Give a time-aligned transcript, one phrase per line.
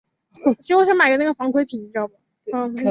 [0.01, 2.07] 传统上它是一个并系群的
[2.51, 2.79] 分类。